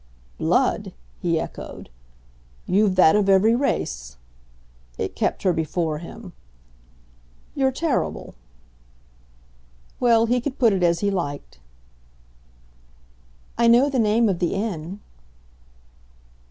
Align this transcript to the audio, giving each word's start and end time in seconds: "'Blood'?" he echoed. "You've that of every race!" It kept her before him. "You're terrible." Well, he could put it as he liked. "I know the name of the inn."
"'Blood'?" 0.39 0.93
he 1.21 1.39
echoed. 1.39 1.91
"You've 2.65 2.95
that 2.95 3.15
of 3.15 3.29
every 3.29 3.53
race!" 3.55 4.17
It 4.97 5.15
kept 5.15 5.43
her 5.43 5.53
before 5.53 5.99
him. 5.99 6.33
"You're 7.53 7.71
terrible." 7.71 8.33
Well, 9.99 10.25
he 10.25 10.41
could 10.41 10.57
put 10.57 10.73
it 10.73 10.81
as 10.81 11.01
he 11.01 11.11
liked. 11.11 11.59
"I 13.59 13.67
know 13.67 13.91
the 13.91 13.99
name 13.99 14.27
of 14.27 14.39
the 14.39 14.55
inn." 14.55 15.01